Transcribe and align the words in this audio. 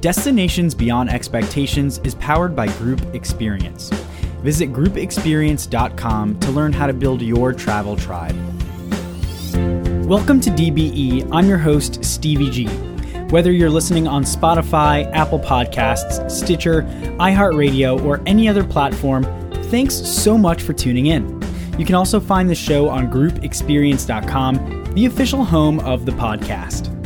Destinations 0.00 0.74
Beyond 0.74 1.10
Expectations 1.10 2.00
is 2.04 2.14
powered 2.14 2.56
by 2.56 2.68
Group 2.78 3.02
Experience. 3.14 3.90
Visit 4.42 4.72
groupexperience.com 4.72 6.40
to 6.40 6.50
learn 6.50 6.72
how 6.72 6.86
to 6.86 6.94
build 6.94 7.20
your 7.20 7.52
travel 7.52 7.96
tribe. 7.96 8.34
Welcome 10.06 10.40
to 10.40 10.48
DBE. 10.48 11.28
I'm 11.30 11.46
your 11.46 11.58
host, 11.58 12.02
Stevie 12.02 12.50
G. 12.50 12.66
Whether 13.28 13.52
you're 13.52 13.68
listening 13.68 14.08
on 14.08 14.24
Spotify, 14.24 15.12
Apple 15.12 15.38
Podcasts, 15.38 16.30
Stitcher, 16.30 16.84
iHeartRadio, 17.18 18.02
or 18.02 18.22
any 18.24 18.48
other 18.48 18.64
platform, 18.64 19.24
thanks 19.64 19.94
so 19.94 20.38
much 20.38 20.62
for 20.62 20.72
tuning 20.72 21.08
in. 21.08 21.38
You 21.78 21.84
can 21.84 21.94
also 21.94 22.20
find 22.20 22.48
the 22.48 22.54
show 22.54 22.88
on 22.88 23.10
groupexperience.com, 23.10 24.94
the 24.94 25.04
official 25.04 25.44
home 25.44 25.78
of 25.80 26.06
the 26.06 26.12
podcast. 26.12 26.99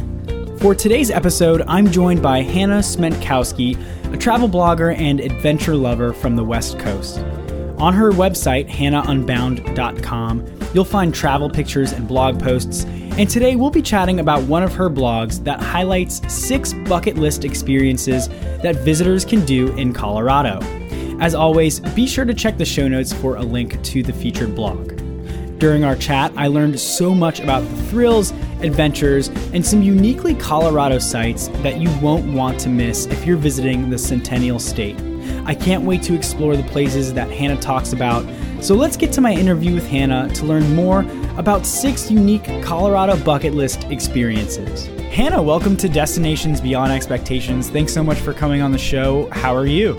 For 0.65 0.75
today's 0.75 1.11
episode, 1.11 1.61
I'm 1.69 1.91
joined 1.91 2.23
by 2.23 2.41
Hannah 2.41 2.79
Smentkowski, 2.79 4.15
a 4.15 4.17
travel 4.17 4.49
blogger 4.49 4.97
and 4.97 5.21
adventure 5.21 5.77
lover 5.77 6.15
from 6.15 6.37
the 6.37 6.43
West 6.43 6.79
Coast. 6.79 7.19
On 7.77 7.93
her 7.93 8.13
website, 8.13 8.67
hannahunbound.com, 8.71 10.71
you'll 10.73 10.87
find 10.87 11.15
travel 11.15 11.51
pictures 11.51 11.93
and 11.93 12.09
blog 12.09 12.41
posts 12.41 12.85
and 12.85 13.29
today 13.29 13.57
we'll 13.57 13.69
be 13.69 13.83
chatting 13.83 14.21
about 14.21 14.43
one 14.45 14.63
of 14.63 14.75
her 14.75 14.89
blogs 14.89 15.45
that 15.45 15.61
highlights 15.61 16.23
six 16.33 16.73
bucket 16.89 17.17
list 17.17 17.45
experiences 17.45 18.29
that 18.63 18.77
visitors 18.77 19.27
can 19.27 19.45
do 19.45 19.71
in 19.77 19.93
Colorado. 19.93 20.61
As 21.21 21.35
always, 21.35 21.81
be 21.81 22.07
sure 22.07 22.25
to 22.25 22.33
check 22.33 22.57
the 22.57 22.65
show 22.65 22.89
notes 22.89 23.13
for 23.13 23.37
a 23.37 23.43
link 23.43 23.83
to 23.83 24.03
the 24.03 24.15
featured 24.15 24.55
blog. 24.55 24.95
During 25.59 25.85
our 25.85 25.97
chat, 25.97 26.33
I 26.37 26.47
learned 26.47 26.81
so 26.81 27.15
much 27.15 27.41
about 27.41 27.69
the 27.69 27.83
thrills, 27.85 28.33
adventures, 28.63 29.29
and 29.53 29.65
some 29.65 29.83
uniquely 29.83 30.35
Colorado 30.35 30.99
sites 30.99 31.49
that 31.63 31.81
you 31.81 31.91
won't 32.01 32.33
want 32.33 32.61
to 32.61 32.69
miss 32.69 33.07
if 33.07 33.27
you're 33.27 33.37
visiting 33.37 33.91
the 33.91 33.99
Centennial 33.99 34.59
State. 34.59 35.01
I 35.47 35.55
can't 35.55 35.85
wait 35.85 36.03
to 36.05 36.15
explore 36.15 36.57
the 36.57 36.63
places 36.65 37.13
that 37.15 37.31
Hannah 37.31 37.61
talks 37.61 37.93
about, 37.93 38.25
so 38.61 38.75
let's 38.75 38.97
get 38.97 39.13
to 39.13 39.21
my 39.21 39.33
interview 39.33 39.75
with 39.75 39.87
Hannah 39.87 40.29
to 40.35 40.45
learn 40.45 40.75
more 40.75 41.01
about 41.37 41.67
six 41.67 42.11
unique 42.11 42.45
Colorado 42.63 43.17
bucket 43.25 43.55
list 43.55 43.85
experiences. 43.85 44.87
Hannah, 45.13 45.43
welcome 45.43 45.77
to 45.77 45.89
Destinations 45.89 46.61
Beyond 46.61 46.91
Expectations. 46.91 47.71
Thanks 47.71 47.93
so 47.93 48.03
much 48.03 48.19
for 48.19 48.33
coming 48.33 48.63
on 48.63 48.73
the 48.73 48.79
show. 48.79 49.29
How 49.31 49.55
are 49.55 49.67
you? 49.67 49.97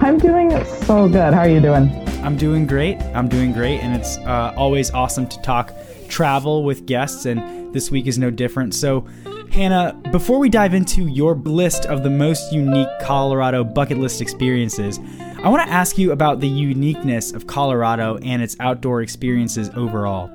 I'm 0.00 0.18
doing 0.18 0.50
so 0.64 1.08
good. 1.08 1.34
How 1.34 1.40
are 1.40 1.48
you 1.48 1.60
doing? 1.60 1.90
I'm 2.24 2.36
doing 2.36 2.66
great. 2.66 3.00
I'm 3.14 3.28
doing 3.28 3.52
great. 3.52 3.80
And 3.80 3.94
it's 3.94 4.18
uh, 4.18 4.52
always 4.56 4.90
awesome 4.90 5.28
to 5.28 5.40
talk 5.42 5.72
travel 6.10 6.64
with 6.64 6.86
guests. 6.86 7.24
And 7.24 7.72
this 7.74 7.90
week 7.90 8.06
is 8.06 8.18
no 8.18 8.30
different. 8.30 8.74
So, 8.74 9.06
Hannah, 9.50 10.00
before 10.12 10.38
we 10.38 10.48
dive 10.48 10.74
into 10.74 11.08
your 11.08 11.34
list 11.34 11.86
of 11.86 12.02
the 12.02 12.10
most 12.10 12.52
unique 12.52 12.88
Colorado 13.00 13.64
bucket 13.64 13.98
list 13.98 14.20
experiences, 14.20 15.00
I 15.42 15.48
want 15.48 15.66
to 15.66 15.72
ask 15.72 15.98
you 15.98 16.12
about 16.12 16.40
the 16.40 16.48
uniqueness 16.48 17.32
of 17.32 17.46
Colorado 17.46 18.18
and 18.18 18.42
its 18.42 18.56
outdoor 18.60 19.02
experiences 19.02 19.70
overall. 19.70 20.28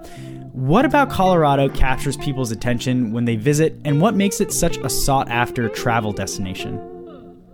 What 0.51 0.83
about 0.83 1.09
Colorado 1.09 1.69
captures 1.69 2.17
people's 2.17 2.51
attention 2.51 3.11
when 3.11 3.25
they 3.25 3.35
visit, 3.35 3.77
and 3.85 4.01
what 4.01 4.15
makes 4.15 4.41
it 4.41 4.51
such 4.51 4.77
a 4.77 4.89
sought 4.89 5.29
after 5.29 5.69
travel 5.69 6.11
destination? 6.11 6.79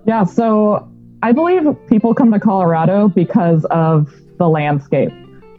Yeah, 0.06 0.24
so 0.24 0.90
I 1.22 1.32
believe 1.32 1.64
people 1.88 2.14
come 2.14 2.32
to 2.32 2.40
Colorado 2.40 3.08
because 3.08 3.66
of 3.66 4.14
the 4.38 4.48
landscape. 4.48 5.12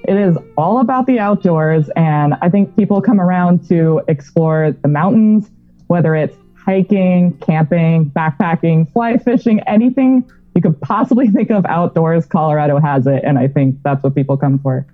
It 0.05 0.17
is 0.17 0.37
all 0.57 0.81
about 0.81 1.07
the 1.07 1.19
outdoors, 1.19 1.89
and 1.97 2.35
I 2.43 2.49
think 2.49 2.77
people 2.77 3.01
come 3.01 3.21
around 3.21 3.69
to 3.69 4.03
explore 4.09 4.73
the 4.83 4.89
mountains, 4.89 5.51
whether 5.87 6.15
it's 6.15 6.37
hiking, 6.57 7.37
camping, 7.39 8.11
backpacking, 8.11 8.93
fly 8.93 9.19
fishing, 9.19 9.61
anything 9.61 10.25
you 10.55 10.63
could 10.63 10.81
possibly 10.81 11.29
think 11.31 11.51
of 11.51 11.65
outdoors, 11.67 12.27
Colorado 12.27 12.79
has 12.79 13.07
it. 13.07 13.23
And 13.25 13.39
I 13.39 13.49
think 13.49 13.77
that's 13.83 14.03
what 14.03 14.15
people 14.15 14.37
come 14.37 14.59
for. 14.59 14.87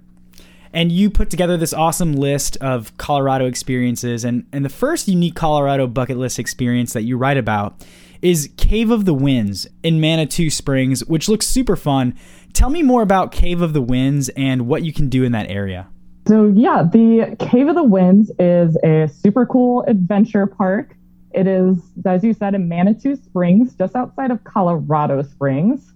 And 0.72 0.92
you 0.92 1.08
put 1.08 1.30
together 1.30 1.56
this 1.56 1.72
awesome 1.72 2.12
list 2.12 2.56
of 2.58 2.96
Colorado 2.98 3.46
experiences. 3.46 4.24
And, 4.24 4.46
and 4.52 4.64
the 4.64 4.70
first 4.70 5.08
unique 5.08 5.34
Colorado 5.34 5.86
bucket 5.86 6.18
list 6.18 6.38
experience 6.38 6.92
that 6.92 7.02
you 7.02 7.16
write 7.16 7.38
about 7.38 7.82
is 8.20 8.50
Cave 8.56 8.90
of 8.90 9.04
the 9.04 9.14
Winds 9.14 9.66
in 9.82 10.00
Manitou 10.00 10.50
Springs, 10.50 11.04
which 11.06 11.28
looks 11.28 11.46
super 11.46 11.76
fun. 11.76 12.14
Tell 12.52 12.70
me 12.70 12.82
more 12.82 13.02
about 13.02 13.32
Cave 13.32 13.62
of 13.62 13.72
the 13.72 13.80
Winds 13.80 14.28
and 14.30 14.66
what 14.66 14.82
you 14.82 14.92
can 14.92 15.08
do 15.08 15.24
in 15.24 15.32
that 15.32 15.50
area. 15.50 15.88
So, 16.26 16.52
yeah, 16.54 16.82
the 16.82 17.36
Cave 17.38 17.68
of 17.68 17.74
the 17.74 17.84
Winds 17.84 18.30
is 18.38 18.76
a 18.84 19.08
super 19.08 19.46
cool 19.46 19.82
adventure 19.84 20.46
park 20.46 20.94
it 21.32 21.46
is, 21.46 21.78
as 22.04 22.24
you 22.24 22.32
said, 22.32 22.54
in 22.54 22.68
Manitou 22.68 23.16
Springs, 23.16 23.74
just 23.74 23.94
outside 23.94 24.30
of 24.30 24.42
Colorado 24.44 25.22
Springs. 25.22 25.92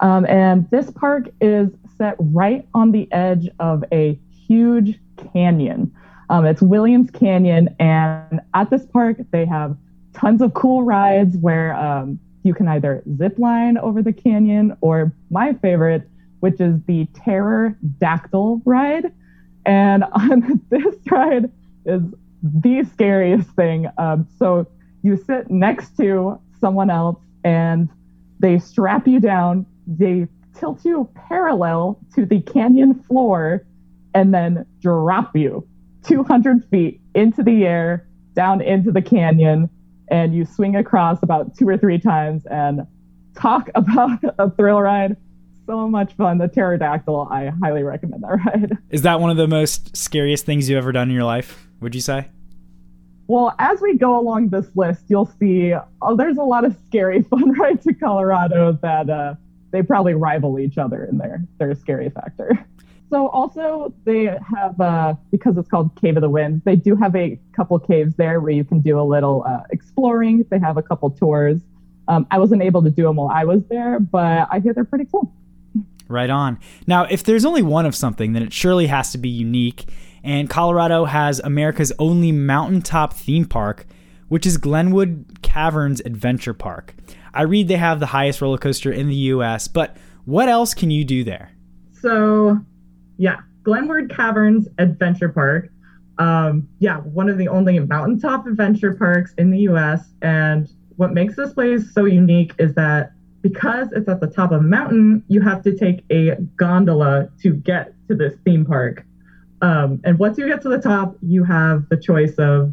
Um, 0.00 0.26
and 0.26 0.68
this 0.70 0.90
park 0.90 1.28
is 1.40 1.70
set 1.96 2.16
right 2.18 2.66
on 2.74 2.92
the 2.92 3.10
edge 3.12 3.48
of 3.58 3.84
a 3.92 4.18
huge 4.46 4.98
canyon. 5.32 5.94
Um, 6.28 6.44
it's 6.44 6.60
Williams 6.60 7.10
Canyon. 7.10 7.74
And 7.78 8.40
at 8.52 8.70
this 8.70 8.84
park, 8.86 9.18
they 9.30 9.46
have 9.46 9.76
tons 10.12 10.42
of 10.42 10.54
cool 10.54 10.82
rides 10.82 11.36
where 11.38 11.74
um, 11.74 12.18
you 12.44 12.54
can 12.54 12.68
either 12.68 13.02
zip 13.16 13.38
line 13.38 13.76
over 13.78 14.02
the 14.02 14.12
canyon 14.12 14.76
or 14.80 15.12
my 15.30 15.54
favorite, 15.54 16.08
which 16.40 16.60
is 16.60 16.76
the 16.86 17.06
Terror 17.14 17.76
Dactyl 17.98 18.60
ride. 18.64 19.12
And 19.66 20.04
on 20.12 20.60
this 20.70 20.94
ride 21.10 21.50
is 21.86 22.02
the 22.42 22.86
scariest 22.92 23.48
thing. 23.50 23.88
Um, 23.98 24.28
so 24.38 24.66
you 25.02 25.16
sit 25.16 25.50
next 25.50 25.96
to 25.96 26.38
someone 26.60 26.90
else 26.90 27.18
and 27.42 27.88
they 28.40 28.58
strap 28.58 29.08
you 29.08 29.20
down, 29.20 29.66
they 29.86 30.28
tilt 30.58 30.84
you 30.84 31.08
parallel 31.28 31.98
to 32.14 32.26
the 32.26 32.40
canyon 32.40 32.94
floor, 32.94 33.66
and 34.14 34.32
then 34.32 34.64
drop 34.80 35.34
you 35.36 35.66
200 36.04 36.64
feet 36.70 37.00
into 37.14 37.42
the 37.42 37.64
air, 37.64 38.06
down 38.34 38.60
into 38.60 38.92
the 38.92 39.02
canyon, 39.02 39.68
and 40.14 40.32
you 40.32 40.44
swing 40.44 40.76
across 40.76 41.20
about 41.24 41.56
two 41.56 41.68
or 41.68 41.76
three 41.76 41.98
times 41.98 42.46
and 42.46 42.86
talk 43.34 43.68
about 43.74 44.20
a 44.38 44.48
thrill 44.50 44.80
ride. 44.80 45.16
So 45.66 45.88
much 45.88 46.12
fun. 46.14 46.38
The 46.38 46.46
pterodactyl, 46.46 47.28
I 47.30 47.50
highly 47.62 47.82
recommend 47.82 48.22
that 48.22 48.28
ride. 48.46 48.78
Is 48.90 49.02
that 49.02 49.20
one 49.20 49.30
of 49.30 49.36
the 49.36 49.48
most 49.48 49.96
scariest 49.96 50.46
things 50.46 50.68
you've 50.68 50.76
ever 50.76 50.92
done 50.92 51.08
in 51.08 51.14
your 51.14 51.24
life, 51.24 51.66
would 51.80 51.94
you 51.94 52.00
say? 52.00 52.28
Well, 53.26 53.54
as 53.58 53.80
we 53.80 53.96
go 53.96 54.20
along 54.20 54.50
this 54.50 54.66
list, 54.76 55.04
you'll 55.08 55.32
see 55.40 55.74
oh, 56.02 56.16
there's 56.16 56.36
a 56.36 56.42
lot 56.42 56.64
of 56.64 56.76
scary 56.86 57.22
fun 57.30 57.52
rides 57.58 57.84
to 57.84 57.94
Colorado 57.94 58.78
that 58.82 59.10
uh, 59.10 59.34
they 59.72 59.82
probably 59.82 60.14
rival 60.14 60.60
each 60.60 60.78
other 60.78 61.04
in 61.04 61.18
their 61.18 61.42
their 61.58 61.74
scary 61.74 62.10
factor. 62.10 62.64
So 63.14 63.28
also 63.28 63.94
they 64.04 64.24
have 64.24 64.80
uh, 64.80 65.14
because 65.30 65.56
it's 65.56 65.68
called 65.68 65.94
Cave 65.94 66.16
of 66.16 66.22
the 66.22 66.28
Winds, 66.28 66.64
they 66.64 66.74
do 66.74 66.96
have 66.96 67.14
a 67.14 67.38
couple 67.54 67.78
caves 67.78 68.16
there 68.16 68.40
where 68.40 68.50
you 68.50 68.64
can 68.64 68.80
do 68.80 68.98
a 68.98 69.06
little 69.06 69.44
uh, 69.46 69.60
exploring. 69.70 70.44
They 70.50 70.58
have 70.58 70.78
a 70.78 70.82
couple 70.82 71.10
tours. 71.10 71.60
Um, 72.08 72.26
I 72.32 72.40
wasn't 72.40 72.62
able 72.62 72.82
to 72.82 72.90
do 72.90 73.04
them 73.04 73.14
while 73.14 73.30
I 73.32 73.44
was 73.44 73.62
there, 73.70 74.00
but 74.00 74.48
I 74.50 74.58
hear 74.58 74.74
they're 74.74 74.84
pretty 74.84 75.04
cool. 75.12 75.32
Right 76.08 76.28
on. 76.28 76.58
Now, 76.88 77.04
if 77.04 77.22
there's 77.22 77.44
only 77.44 77.62
one 77.62 77.86
of 77.86 77.94
something, 77.94 78.32
then 78.32 78.42
it 78.42 78.52
surely 78.52 78.88
has 78.88 79.12
to 79.12 79.18
be 79.18 79.28
unique 79.28 79.86
and 80.24 80.50
Colorado 80.50 81.04
has 81.04 81.38
America's 81.38 81.92
only 82.00 82.32
mountaintop 82.32 83.12
theme 83.12 83.44
park, 83.44 83.86
which 84.26 84.44
is 84.44 84.56
Glenwood 84.56 85.38
Caverns 85.40 86.00
Adventure 86.00 86.52
Park. 86.52 86.96
I 87.32 87.42
read 87.42 87.68
they 87.68 87.76
have 87.76 88.00
the 88.00 88.06
highest 88.06 88.42
roller 88.42 88.58
coaster 88.58 88.90
in 88.90 89.06
the 89.06 89.14
US, 89.14 89.68
but 89.68 89.96
what 90.24 90.48
else 90.48 90.74
can 90.74 90.90
you 90.90 91.04
do 91.04 91.22
there? 91.22 91.52
So, 92.00 92.58
yeah, 93.16 93.38
Glenwood 93.62 94.10
Caverns 94.10 94.68
Adventure 94.78 95.28
Park. 95.28 95.70
Um, 96.18 96.68
yeah, 96.78 96.98
one 96.98 97.28
of 97.28 97.38
the 97.38 97.48
only 97.48 97.78
mountaintop 97.78 98.46
adventure 98.46 98.94
parks 98.94 99.34
in 99.38 99.50
the 99.50 99.60
US. 99.60 100.12
And 100.22 100.68
what 100.96 101.12
makes 101.12 101.36
this 101.36 101.52
place 101.52 101.92
so 101.92 102.04
unique 102.04 102.52
is 102.58 102.74
that 102.74 103.12
because 103.42 103.88
it's 103.92 104.08
at 104.08 104.20
the 104.20 104.26
top 104.26 104.52
of 104.52 104.60
a 104.60 104.62
mountain, 104.62 105.22
you 105.28 105.40
have 105.40 105.62
to 105.62 105.76
take 105.76 106.04
a 106.10 106.36
gondola 106.56 107.28
to 107.42 107.52
get 107.52 107.92
to 108.08 108.14
this 108.14 108.34
theme 108.44 108.64
park. 108.64 109.04
Um, 109.60 110.00
and 110.04 110.18
once 110.18 110.38
you 110.38 110.46
get 110.46 110.62
to 110.62 110.68
the 110.68 110.80
top, 110.80 111.16
you 111.20 111.44
have 111.44 111.88
the 111.88 111.96
choice 111.96 112.34
of 112.38 112.72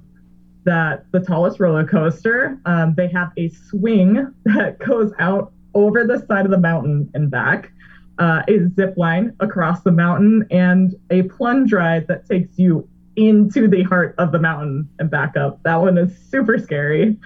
that 0.63 1.05
the 1.11 1.19
tallest 1.19 1.59
roller 1.59 1.85
coaster. 1.85 2.59
Um, 2.65 2.93
they 2.95 3.07
have 3.09 3.31
a 3.37 3.49
swing 3.49 4.33
that 4.45 4.79
goes 4.79 5.11
out 5.19 5.51
over 5.73 6.05
the 6.05 6.25
side 6.27 6.45
of 6.45 6.51
the 6.51 6.57
mountain 6.57 7.09
and 7.13 7.31
back, 7.31 7.71
uh, 8.21 8.43
a 8.47 8.69
zip 8.75 8.93
line 8.97 9.35
across 9.39 9.81
the 9.81 9.91
mountain, 9.91 10.45
and 10.51 10.93
a 11.09 11.23
plunge 11.23 11.73
ride 11.73 12.07
that 12.07 12.27
takes 12.27 12.59
you 12.59 12.87
into 13.15 13.67
the 13.67 13.81
heart 13.81 14.13
of 14.19 14.31
the 14.31 14.37
mountain 14.37 14.87
and 14.99 15.09
back 15.09 15.35
up. 15.35 15.61
That 15.63 15.77
one 15.77 15.97
is 15.97 16.15
super 16.29 16.59
scary. 16.59 17.17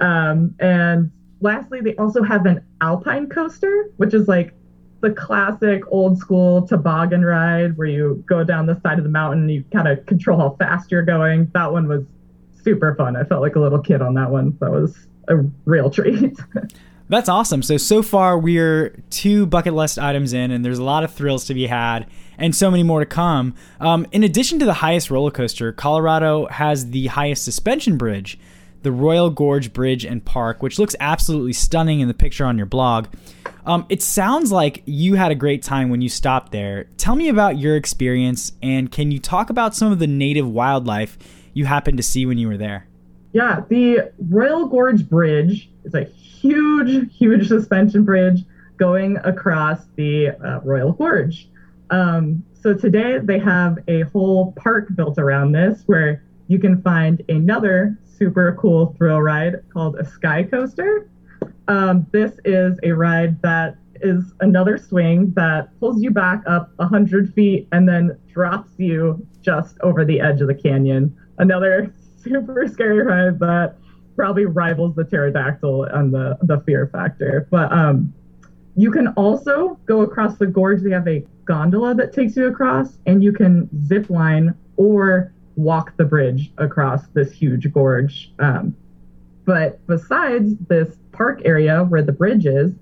Um, 0.00 0.54
and 0.60 1.10
lastly, 1.40 1.80
they 1.80 1.96
also 1.96 2.22
have 2.22 2.44
an 2.44 2.62
alpine 2.82 3.30
coaster, 3.30 3.90
which 3.96 4.12
is 4.12 4.28
like 4.28 4.52
the 5.00 5.10
classic 5.10 5.84
old 5.88 6.18
school 6.18 6.66
toboggan 6.68 7.24
ride 7.24 7.78
where 7.78 7.88
you 7.88 8.22
go 8.28 8.44
down 8.44 8.66
the 8.66 8.78
side 8.82 8.98
of 8.98 9.04
the 9.04 9.10
mountain, 9.10 9.48
you 9.48 9.64
kind 9.72 9.88
of 9.88 10.04
control 10.04 10.38
how 10.38 10.50
fast 10.58 10.92
you're 10.92 11.02
going. 11.02 11.50
That 11.54 11.72
one 11.72 11.88
was 11.88 12.04
super 12.62 12.94
fun. 12.94 13.16
I 13.16 13.24
felt 13.24 13.40
like 13.40 13.56
a 13.56 13.60
little 13.60 13.80
kid 13.80 14.02
on 14.02 14.12
that 14.14 14.30
one. 14.30 14.54
That 14.60 14.70
was 14.70 15.08
a 15.28 15.36
real 15.64 15.88
treat. 15.88 16.38
That's 17.08 17.28
awesome. 17.28 17.62
So, 17.62 17.76
so 17.76 18.02
far, 18.02 18.38
we're 18.38 19.02
two 19.10 19.46
bucket 19.46 19.74
list 19.74 19.98
items 19.98 20.32
in, 20.32 20.50
and 20.50 20.64
there's 20.64 20.78
a 20.78 20.84
lot 20.84 21.04
of 21.04 21.12
thrills 21.12 21.44
to 21.46 21.54
be 21.54 21.66
had, 21.66 22.06
and 22.38 22.54
so 22.54 22.70
many 22.70 22.82
more 22.82 23.00
to 23.00 23.06
come. 23.06 23.54
Um, 23.80 24.06
in 24.12 24.24
addition 24.24 24.58
to 24.60 24.64
the 24.64 24.74
highest 24.74 25.10
roller 25.10 25.30
coaster, 25.30 25.72
Colorado 25.72 26.46
has 26.46 26.90
the 26.90 27.08
highest 27.08 27.44
suspension 27.44 27.98
bridge, 27.98 28.38
the 28.82 28.92
Royal 28.92 29.30
Gorge 29.30 29.72
Bridge 29.72 30.04
and 30.04 30.24
Park, 30.24 30.62
which 30.62 30.78
looks 30.78 30.96
absolutely 31.00 31.52
stunning 31.52 32.00
in 32.00 32.08
the 32.08 32.14
picture 32.14 32.44
on 32.44 32.56
your 32.56 32.66
blog. 32.66 33.08
Um, 33.64 33.86
it 33.88 34.02
sounds 34.02 34.50
like 34.50 34.82
you 34.86 35.14
had 35.14 35.30
a 35.30 35.36
great 35.36 35.62
time 35.62 35.88
when 35.88 36.00
you 36.02 36.08
stopped 36.08 36.50
there. 36.50 36.84
Tell 36.96 37.14
me 37.14 37.28
about 37.28 37.58
your 37.58 37.76
experience, 37.76 38.52
and 38.62 38.90
can 38.90 39.12
you 39.12 39.18
talk 39.18 39.50
about 39.50 39.76
some 39.76 39.92
of 39.92 39.98
the 39.98 40.06
native 40.06 40.48
wildlife 40.48 41.18
you 41.52 41.66
happened 41.66 41.98
to 41.98 42.02
see 42.02 42.26
when 42.26 42.38
you 42.38 42.48
were 42.48 42.56
there? 42.56 42.88
Yeah, 43.32 43.62
the 43.68 44.12
Royal 44.28 44.66
Gorge 44.66 45.08
Bridge 45.08 45.70
is 45.84 45.94
a 45.94 46.06
huge, 46.42 47.16
huge 47.16 47.48
suspension 47.48 48.04
bridge 48.04 48.44
going 48.76 49.16
across 49.18 49.86
the 49.96 50.30
uh, 50.30 50.60
Royal 50.64 50.92
Gorge. 50.92 51.48
Um, 51.90 52.44
so 52.52 52.74
today 52.74 53.18
they 53.22 53.38
have 53.38 53.78
a 53.86 54.02
whole 54.02 54.52
park 54.52 54.88
built 54.96 55.18
around 55.18 55.52
this 55.52 55.84
where 55.86 56.24
you 56.48 56.58
can 56.58 56.82
find 56.82 57.22
another 57.28 57.96
super 58.02 58.56
cool 58.60 58.94
thrill 58.98 59.22
ride 59.22 59.62
called 59.72 59.96
a 59.96 60.04
Sky 60.04 60.42
Coaster. 60.42 61.08
Um, 61.68 62.06
this 62.12 62.32
is 62.44 62.78
a 62.82 62.90
ride 62.90 63.40
that 63.42 63.76
is 64.00 64.32
another 64.40 64.78
swing 64.78 65.32
that 65.34 65.68
pulls 65.78 66.02
you 66.02 66.10
back 66.10 66.42
up 66.46 66.72
100 66.76 67.32
feet 67.34 67.68
and 67.70 67.88
then 67.88 68.18
drops 68.32 68.70
you 68.78 69.24
just 69.42 69.76
over 69.80 70.04
the 70.04 70.20
edge 70.20 70.40
of 70.40 70.48
the 70.48 70.54
canyon. 70.54 71.16
Another 71.38 71.94
super 72.22 72.66
scary 72.68 73.02
ride 73.02 73.38
that 73.38 73.76
probably 74.16 74.46
rivals 74.46 74.94
the 74.94 75.04
pterodactyl 75.04 75.88
on 75.92 76.10
the, 76.10 76.38
the 76.42 76.60
fear 76.60 76.88
factor. 76.92 77.46
But 77.50 77.72
um, 77.72 78.12
you 78.76 78.90
can 78.90 79.08
also 79.08 79.78
go 79.86 80.02
across 80.02 80.36
the 80.38 80.46
gorge. 80.46 80.82
We 80.82 80.92
have 80.92 81.08
a 81.08 81.24
gondola 81.44 81.94
that 81.96 82.12
takes 82.12 82.36
you 82.36 82.46
across, 82.46 82.98
and 83.06 83.22
you 83.22 83.32
can 83.32 83.68
zip 83.86 84.10
line 84.10 84.54
or 84.76 85.32
walk 85.56 85.96
the 85.96 86.04
bridge 86.04 86.52
across 86.58 87.06
this 87.08 87.32
huge 87.32 87.70
gorge. 87.72 88.32
Um, 88.38 88.74
but 89.44 89.84
besides 89.86 90.54
this 90.68 90.96
park 91.10 91.42
area 91.44 91.84
where 91.84 92.02
the 92.02 92.12
bridge 92.12 92.46
is, 92.46 92.72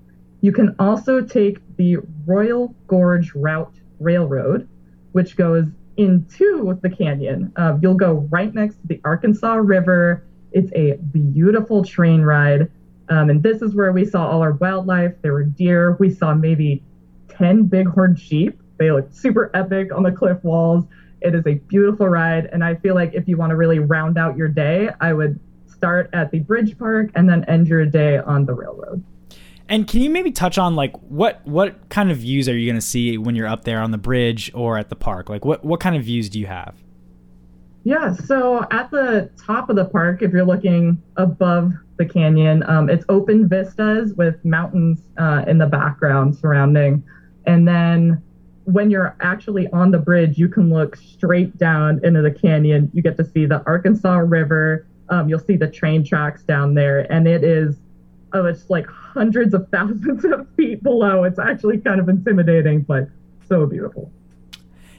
you 0.41 0.51
can 0.51 0.75
also 0.79 1.21
take 1.21 1.59
the 1.77 1.97
Royal 2.25 2.73
Gorge 2.87 3.33
Route 3.35 3.73
Railroad, 3.99 4.67
which 5.11 5.35
goes 5.35 5.65
into 5.97 6.77
the 6.81 6.89
canyon. 6.89 7.51
Uh, 7.55 7.77
you'll 7.81 7.93
go 7.93 8.27
right 8.31 8.53
next 8.53 8.75
to 8.75 8.87
the 8.87 9.01
Arkansas 9.03 9.55
River. 9.55 10.23
It's 10.51 10.71
a 10.73 10.97
beautiful 10.97 11.83
train 11.83 12.21
ride. 12.21 12.69
Um, 13.09 13.29
and 13.29 13.43
this 13.43 13.61
is 13.61 13.75
where 13.75 13.91
we 13.91 14.05
saw 14.05 14.29
all 14.29 14.41
our 14.41 14.53
wildlife. 14.53 15.13
There 15.21 15.33
were 15.33 15.43
deer. 15.43 15.97
We 15.99 16.13
saw 16.13 16.33
maybe 16.33 16.83
10 17.29 17.65
bighorn 17.65 18.15
sheep. 18.15 18.59
They 18.77 18.91
look 18.91 19.11
super 19.11 19.51
epic 19.53 19.93
on 19.93 20.03
the 20.03 20.11
cliff 20.11 20.43
walls. 20.43 20.85
It 21.21 21.35
is 21.35 21.45
a 21.45 21.55
beautiful 21.55 22.07
ride. 22.07 22.45
And 22.47 22.63
I 22.63 22.75
feel 22.75 22.95
like 22.95 23.13
if 23.13 23.27
you 23.27 23.37
want 23.37 23.51
to 23.51 23.55
really 23.55 23.79
round 23.79 24.17
out 24.17 24.37
your 24.37 24.47
day, 24.47 24.89
I 24.99 25.13
would 25.13 25.39
start 25.67 26.09
at 26.13 26.31
the 26.31 26.39
bridge 26.39 26.77
park 26.77 27.09
and 27.15 27.29
then 27.29 27.43
end 27.45 27.67
your 27.67 27.85
day 27.85 28.17
on 28.17 28.45
the 28.45 28.53
railroad. 28.53 29.03
And 29.67 29.87
can 29.87 30.01
you 30.01 30.09
maybe 30.09 30.31
touch 30.31 30.57
on 30.57 30.75
like 30.75 30.95
what 31.03 31.45
what 31.47 31.89
kind 31.89 32.11
of 32.11 32.17
views 32.17 32.49
are 32.49 32.57
you 32.57 32.67
going 32.67 32.79
to 32.79 32.85
see 32.85 33.17
when 33.17 33.35
you're 33.35 33.47
up 33.47 33.63
there 33.63 33.79
on 33.79 33.91
the 33.91 33.97
bridge 33.97 34.51
or 34.53 34.77
at 34.77 34.89
the 34.89 34.95
park? 34.95 35.29
Like 35.29 35.45
what 35.45 35.63
what 35.63 35.79
kind 35.79 35.95
of 35.95 36.03
views 36.03 36.29
do 36.29 36.39
you 36.39 36.47
have? 36.47 36.75
Yeah, 37.83 38.13
so 38.13 38.65
at 38.69 38.91
the 38.91 39.31
top 39.43 39.69
of 39.69 39.75
the 39.75 39.85
park, 39.85 40.21
if 40.21 40.31
you're 40.31 40.45
looking 40.45 41.01
above 41.17 41.73
the 41.97 42.05
canyon, 42.05 42.63
um, 42.67 42.89
it's 42.89 43.05
open 43.09 43.49
vistas 43.49 44.13
with 44.13 44.43
mountains 44.45 45.01
uh, 45.17 45.45
in 45.47 45.57
the 45.57 45.65
background 45.65 46.35
surrounding, 46.35 47.03
and 47.47 47.67
then 47.67 48.21
when 48.65 48.91
you're 48.91 49.15
actually 49.21 49.67
on 49.69 49.91
the 49.91 49.97
bridge, 49.97 50.37
you 50.37 50.47
can 50.47 50.69
look 50.69 50.95
straight 50.95 51.57
down 51.57 51.99
into 52.03 52.21
the 52.21 52.31
canyon. 52.31 52.91
You 52.93 53.01
get 53.01 53.17
to 53.17 53.25
see 53.25 53.45
the 53.45 53.63
Arkansas 53.65 54.17
River. 54.17 54.87
Um, 55.09 55.27
you'll 55.27 55.39
see 55.39 55.57
the 55.57 55.67
train 55.67 56.05
tracks 56.05 56.43
down 56.43 56.73
there, 56.73 57.11
and 57.11 57.27
it 57.27 57.43
is, 57.43 57.77
oh, 58.33 58.45
it's 58.45 58.69
like 58.69 58.85
hundreds 58.87 59.53
of 59.53 59.67
thousands 59.69 60.23
of 60.25 60.47
feet 60.55 60.83
below. 60.83 61.23
It's 61.23 61.39
actually 61.39 61.79
kind 61.79 61.99
of 61.99 62.07
intimidating, 62.09 62.81
but 62.81 63.09
so 63.47 63.65
beautiful. 63.65 64.11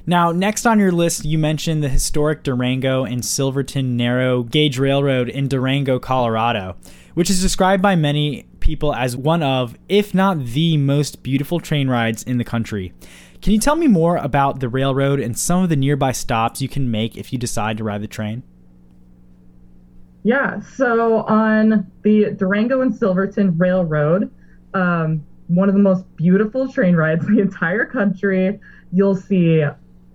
Now, 0.05 0.33
next 0.33 0.67
on 0.67 0.81
your 0.81 0.91
list, 0.91 1.25
you 1.25 1.39
mentioned 1.39 1.83
the 1.83 1.89
historic 1.89 2.43
Durango 2.43 3.05
and 3.05 3.25
Silverton 3.25 3.97
Narrow 3.97 4.43
Gauge 4.43 4.79
Railroad 4.79 5.29
in 5.29 5.47
Durango, 5.47 6.01
Colorado, 6.01 6.77
which 7.15 7.31
is 7.31 7.41
described 7.41 7.83
by 7.83 7.95
many 7.95 8.47
people 8.59 8.95
as 8.95 9.17
one 9.17 9.45
of, 9.45 9.77
if 9.89 10.13
not 10.13 10.45
the 10.45 10.77
most 10.77 11.23
beautiful 11.23 11.61
train 11.61 11.89
rides 11.89 12.25
in 12.25 12.39
the 12.39 12.45
country. 12.45 12.93
Can 13.43 13.53
you 13.53 13.61
tell 13.61 13.77
me 13.77 13.87
more 13.87 14.17
about 14.17 14.61
the 14.61 14.69
railroad 14.69 15.21
and 15.21 15.39
some 15.39 15.63
of 15.63 15.69
the 15.69 15.77
nearby 15.77 16.13
stops 16.13 16.61
you 16.61 16.69
can 16.69 16.91
make 16.91 17.17
if 17.17 17.33
you 17.33 17.39
decide 17.39 17.77
to 17.79 17.85
ride 17.85 18.03
the 18.03 18.09
train? 18.09 18.43
Yeah, 20.25 20.61
so 20.61 21.23
on 21.25 21.91
the 22.03 22.33
Durango 22.37 22.81
and 22.81 22.95
Silverton 22.95 23.57
Railroad, 23.59 24.33
um, 24.75 25.25
one 25.49 25.69
of 25.69 25.75
the 25.75 25.81
most 25.81 26.05
beautiful 26.17 26.73
train 26.73 26.95
rides 26.95 27.27
in 27.27 27.35
the 27.35 27.43
entire 27.43 27.85
country. 27.85 28.61
You'll 28.93 29.17
see 29.17 29.65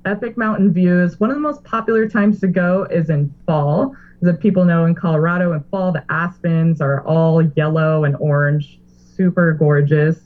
epic 0.07 0.38
mountain 0.38 0.71
views. 0.71 1.19
One 1.19 1.30
of 1.30 1.36
the 1.36 1.42
most 1.42 1.63
popular 1.63 2.07
times 2.07 2.39
to 2.39 2.48
go 2.48 2.86
is 2.86 3.09
in 3.09 3.33
fall. 3.45 3.95
As 4.25 4.36
people 4.38 4.65
know, 4.65 4.86
in 4.86 4.95
Colorado, 4.95 5.54
in 5.54 5.63
fall, 5.65 5.92
the 5.92 6.04
aspens 6.09 6.81
are 6.81 7.06
all 7.06 7.44
yellow 7.56 8.06
and 8.06 8.15
orange, 8.19 8.80
super 9.15 9.54
gorgeous. 9.54 10.19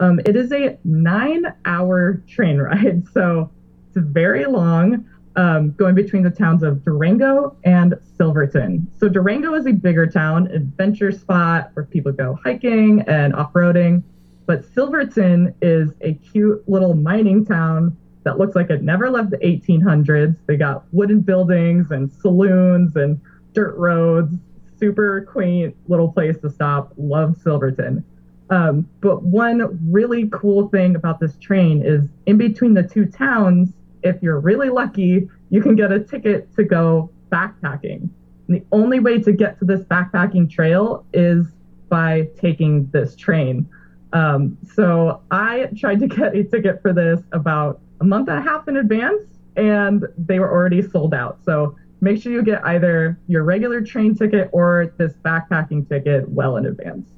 Um, 0.00 0.20
it 0.24 0.36
is 0.36 0.52
a 0.52 0.78
nine 0.84 1.52
hour 1.66 2.22
train 2.26 2.58
ride, 2.58 3.04
so 3.12 3.50
it's 3.88 3.98
very 3.98 4.46
long, 4.46 5.04
um, 5.36 5.72
going 5.72 5.94
between 5.94 6.22
the 6.22 6.30
towns 6.30 6.62
of 6.62 6.84
Durango 6.84 7.56
and 7.64 7.94
Silverton. 8.16 8.90
So, 8.98 9.08
Durango 9.08 9.54
is 9.54 9.66
a 9.66 9.72
bigger 9.72 10.06
town, 10.06 10.46
adventure 10.48 11.12
spot 11.12 11.70
where 11.74 11.84
people 11.84 12.12
go 12.12 12.38
hiking 12.42 13.02
and 13.02 13.34
off 13.34 13.52
roading. 13.52 14.02
But 14.46 14.64
Silverton 14.74 15.54
is 15.60 15.90
a 16.00 16.14
cute 16.14 16.66
little 16.68 16.94
mining 16.94 17.44
town 17.44 17.96
that 18.24 18.38
looks 18.38 18.56
like 18.56 18.70
it 18.70 18.82
never 18.82 19.10
left 19.10 19.30
the 19.30 19.38
1800s. 19.38 20.36
They 20.46 20.56
got 20.56 20.84
wooden 20.92 21.20
buildings 21.20 21.90
and 21.90 22.10
saloons 22.10 22.96
and 22.96 23.20
dirt 23.52 23.76
roads. 23.76 24.36
Super 24.78 25.22
quaint 25.30 25.76
little 25.88 26.10
place 26.10 26.36
to 26.38 26.50
stop. 26.50 26.92
Love 26.96 27.36
Silverton. 27.42 28.04
Um, 28.50 28.88
but 29.00 29.22
one 29.22 29.78
really 29.90 30.28
cool 30.30 30.68
thing 30.68 30.96
about 30.96 31.20
this 31.20 31.36
train 31.36 31.82
is 31.84 32.08
in 32.26 32.36
between 32.36 32.74
the 32.74 32.82
two 32.82 33.06
towns, 33.06 33.70
if 34.02 34.22
you're 34.22 34.40
really 34.40 34.68
lucky, 34.68 35.28
you 35.50 35.62
can 35.62 35.76
get 35.76 35.92
a 35.92 36.00
ticket 36.00 36.54
to 36.56 36.64
go 36.64 37.10
backpacking. 37.30 38.08
And 38.48 38.56
the 38.56 38.62
only 38.72 39.00
way 39.00 39.20
to 39.20 39.32
get 39.32 39.58
to 39.60 39.64
this 39.64 39.80
backpacking 39.80 40.50
trail 40.50 41.06
is 41.12 41.46
by 41.88 42.28
taking 42.38 42.86
this 42.88 43.16
train. 43.16 43.68
Um, 44.12 44.56
so 44.74 45.22
I 45.30 45.68
tried 45.76 46.00
to 46.00 46.06
get 46.06 46.34
a 46.34 46.44
ticket 46.44 46.80
for 46.82 46.92
this 46.92 47.20
about 47.32 47.80
a 48.00 48.04
month 48.04 48.28
and 48.28 48.38
a 48.38 48.42
half 48.42 48.68
in 48.68 48.76
advance, 48.76 49.24
and 49.56 50.06
they 50.18 50.38
were 50.38 50.50
already 50.50 50.82
sold 50.82 51.14
out. 51.14 51.38
So 51.44 51.76
make 52.00 52.20
sure 52.20 52.32
you 52.32 52.42
get 52.42 52.64
either 52.66 53.18
your 53.28 53.44
regular 53.44 53.80
train 53.80 54.14
ticket 54.14 54.50
or 54.52 54.92
this 54.98 55.12
backpacking 55.24 55.88
ticket 55.88 56.28
well 56.28 56.56
in 56.56 56.66
advance. 56.66 57.08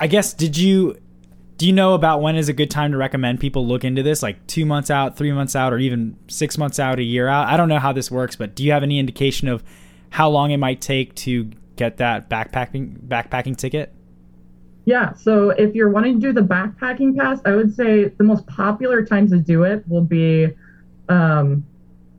I 0.00 0.06
guess 0.06 0.34
did 0.34 0.56
you 0.56 0.98
do 1.56 1.66
you 1.66 1.72
know 1.72 1.94
about 1.94 2.20
when 2.20 2.36
is 2.36 2.48
a 2.48 2.52
good 2.52 2.70
time 2.70 2.90
to 2.92 2.98
recommend 2.98 3.40
people 3.40 3.66
look 3.66 3.84
into 3.84 4.02
this 4.02 4.22
like 4.22 4.44
2 4.48 4.66
months 4.66 4.90
out, 4.90 5.16
3 5.16 5.32
months 5.32 5.54
out 5.54 5.72
or 5.72 5.78
even 5.78 6.16
6 6.26 6.58
months 6.58 6.78
out, 6.78 6.98
a 6.98 7.02
year 7.02 7.28
out? 7.28 7.46
I 7.46 7.56
don't 7.56 7.68
know 7.68 7.78
how 7.78 7.92
this 7.92 8.10
works, 8.10 8.36
but 8.36 8.54
do 8.54 8.64
you 8.64 8.72
have 8.72 8.82
any 8.82 8.98
indication 8.98 9.48
of 9.48 9.62
how 10.10 10.28
long 10.28 10.50
it 10.50 10.58
might 10.58 10.80
take 10.80 11.14
to 11.14 11.50
get 11.76 11.96
that 11.98 12.28
backpacking 12.28 12.98
backpacking 13.06 13.56
ticket? 13.56 13.93
Yeah, 14.86 15.14
so 15.14 15.50
if 15.50 15.74
you're 15.74 15.88
wanting 15.88 16.20
to 16.20 16.26
do 16.28 16.32
the 16.32 16.42
backpacking 16.42 17.16
pass, 17.16 17.40
I 17.46 17.54
would 17.54 17.74
say 17.74 18.08
the 18.08 18.24
most 18.24 18.46
popular 18.46 19.04
times 19.04 19.30
to 19.30 19.38
do 19.38 19.62
it 19.62 19.82
will 19.88 20.02
be 20.02 20.54
um, 21.08 21.64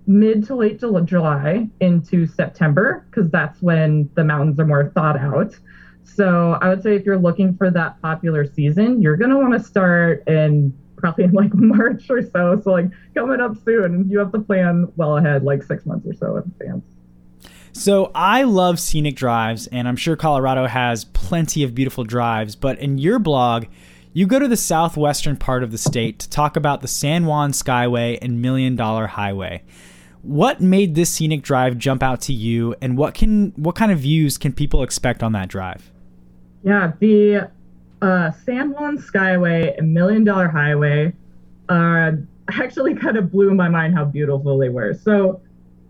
mid 0.07 0.45
to 0.45 0.55
late 0.55 0.79
July 0.79 1.69
into 1.79 2.25
September, 2.25 3.05
because 3.09 3.29
that's 3.29 3.61
when 3.61 4.09
the 4.15 4.23
mountains 4.23 4.59
are 4.59 4.65
more 4.65 4.91
thawed 4.95 5.17
out. 5.17 5.55
So 6.03 6.57
I 6.61 6.69
would 6.69 6.81
say 6.81 6.95
if 6.95 7.05
you're 7.05 7.17
looking 7.17 7.55
for 7.55 7.69
that 7.71 8.01
popular 8.01 8.45
season, 8.45 9.01
you're 9.01 9.17
gonna 9.17 9.37
want 9.37 9.53
to 9.53 9.59
start 9.59 10.23
in 10.27 10.73
probably 10.95 11.25
in 11.25 11.31
like 11.31 11.53
March 11.53 12.09
or 12.09 12.21
so. 12.21 12.59
So 12.63 12.71
like 12.71 12.89
coming 13.13 13.41
up 13.41 13.57
soon, 13.63 14.09
you 14.09 14.17
have 14.19 14.31
to 14.31 14.39
plan 14.39 14.87
well 14.95 15.17
ahead, 15.17 15.43
like 15.43 15.61
six 15.61 15.85
months 15.85 16.07
or 16.07 16.13
so 16.13 16.37
in 16.37 16.43
advance. 16.43 16.94
So 17.75 18.09
I 18.15 18.43
love 18.43 18.79
scenic 18.79 19.17
drives, 19.17 19.67
and 19.67 19.85
I'm 19.85 19.97
sure 19.97 20.15
Colorado 20.15 20.65
has 20.65 21.03
plenty 21.03 21.61
of 21.61 21.75
beautiful 21.75 22.05
drives. 22.05 22.55
But 22.55 22.79
in 22.79 22.97
your 22.97 23.19
blog, 23.19 23.65
you 24.13 24.27
go 24.27 24.39
to 24.39 24.47
the 24.47 24.55
southwestern 24.55 25.35
part 25.35 25.61
of 25.61 25.71
the 25.71 25.77
state 25.77 26.19
to 26.19 26.29
talk 26.29 26.55
about 26.55 26.81
the 26.81 26.87
San 26.87 27.25
Juan 27.25 27.51
Skyway 27.51 28.17
and 28.21 28.41
Million 28.41 28.77
Dollar 28.77 29.07
Highway. 29.07 29.61
What 30.21 30.61
made 30.61 30.95
this 30.95 31.09
scenic 31.09 31.41
drive 31.41 31.77
jump 31.77 32.01
out 32.01 32.21
to 32.21 32.33
you, 32.33 32.75
and 32.81 32.97
what 32.97 33.13
can 33.13 33.51
what 33.57 33.75
kind 33.75 33.91
of 33.91 33.99
views 33.99 34.37
can 34.37 34.53
people 34.53 34.81
expect 34.81 35.21
on 35.21 35.33
that 35.33 35.49
drive? 35.49 35.91
Yeah, 36.63 36.93
the 36.99 37.51
uh, 38.01 38.31
San 38.45 38.71
Juan 38.71 38.97
Skyway 38.97 39.77
and 39.77 39.93
Million 39.93 40.23
Dollar 40.23 40.47
Highway 40.47 41.11
uh, 41.67 42.11
actually 42.53 42.95
kind 42.95 43.17
of 43.17 43.33
blew 43.33 43.53
my 43.53 43.67
mind 43.67 43.95
how 43.95 44.05
beautiful 44.05 44.57
they 44.57 44.69
were. 44.69 44.93
So, 44.93 45.41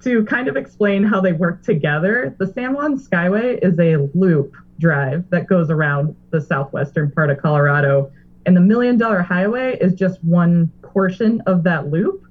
to 0.06 0.24
kind 0.26 0.48
of 0.48 0.56
explain 0.56 1.04
how 1.04 1.20
they 1.20 1.34
work 1.34 1.62
together, 1.64 2.36
the 2.40 2.48
San 2.48 2.74
Juan 2.74 2.98
Skyway 2.98 3.60
is 3.62 3.78
a 3.80 4.10
loop 4.18 4.56
drive 4.80 5.30
that 5.32 5.48
goes 5.48 5.70
around 5.70 6.16
the 6.32 6.40
southwestern 6.40 7.12
part 7.12 7.30
of 7.30 7.40
Colorado, 7.40 8.12
and 8.46 8.56
the 8.56 8.62
Million 8.62 8.98
Dollar 8.98 9.22
Highway 9.22 9.78
is 9.82 9.94
just 9.94 10.24
one 10.24 10.72
portion 10.82 11.42
of 11.48 11.64
that 11.64 11.90
loop 11.90 12.26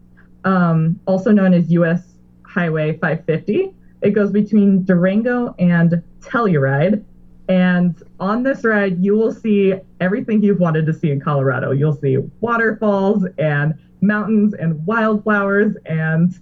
um, 0.45 1.01
also 1.07 1.33
known 1.33 1.55
as 1.55 1.71
US 1.73 2.15
Highway 2.47 2.93
550. 2.93 3.73
It 4.03 4.11
goes 4.11 4.31
between 4.31 4.85
Durango 4.85 5.55
and 5.59 6.03
Telluride. 6.21 7.05
And 7.49 8.01
on 8.21 8.43
this 8.43 8.65
ride, 8.65 9.03
you 9.03 9.17
will 9.17 9.33
see 9.33 9.75
everything 10.01 10.43
you've 10.43 10.61
wanted 10.61 10.87
to 10.87 10.95
see 10.95 11.11
in 11.11 11.21
Colorado. 11.21 11.73
You'll 11.73 11.97
see 11.97 12.19
waterfalls 12.41 13.27
and 13.39 13.75
mountains 14.01 14.55
and 14.55 14.85
wildflowers 14.87 15.77
and 15.87 16.39